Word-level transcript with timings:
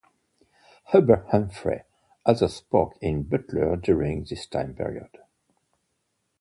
Hubert 0.85 1.27
Humphrey 1.29 1.83
also 2.25 2.47
spoke 2.47 2.97
in 3.01 3.21
Butler 3.21 3.75
during 3.75 4.23
this 4.23 4.47
time 4.47 4.73
period. 4.73 5.19